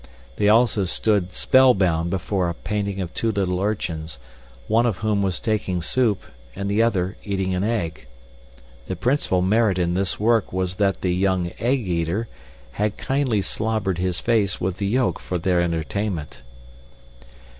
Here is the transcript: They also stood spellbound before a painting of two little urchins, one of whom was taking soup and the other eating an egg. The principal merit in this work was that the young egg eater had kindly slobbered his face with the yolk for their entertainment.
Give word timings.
They 0.37 0.49
also 0.49 0.85
stood 0.85 1.31
spellbound 1.31 2.09
before 2.09 2.49
a 2.49 2.55
painting 2.55 3.01
of 3.01 3.13
two 3.13 3.31
little 3.31 3.61
urchins, 3.61 4.17
one 4.67 4.87
of 4.87 4.97
whom 5.05 5.21
was 5.21 5.39
taking 5.39 5.79
soup 5.79 6.23
and 6.55 6.71
the 6.71 6.81
other 6.81 7.17
eating 7.23 7.53
an 7.53 7.63
egg. 7.63 8.07
The 8.87 8.95
principal 8.95 9.43
merit 9.43 9.77
in 9.77 9.93
this 9.93 10.19
work 10.19 10.51
was 10.51 10.77
that 10.77 11.01
the 11.01 11.13
young 11.13 11.51
egg 11.59 11.87
eater 11.87 12.27
had 12.71 12.97
kindly 12.97 13.43
slobbered 13.43 13.99
his 13.99 14.19
face 14.19 14.59
with 14.59 14.77
the 14.77 14.87
yolk 14.87 15.19
for 15.19 15.37
their 15.37 15.61
entertainment. 15.61 16.41